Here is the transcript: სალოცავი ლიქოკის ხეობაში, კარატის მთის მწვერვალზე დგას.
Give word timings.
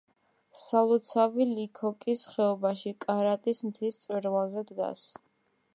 სალოცავი 0.61 1.47
ლიქოკის 1.49 2.23
ხეობაში, 2.33 2.95
კარატის 3.05 3.65
მთის 3.69 4.01
მწვერვალზე 4.03 4.67
დგას. 4.73 5.07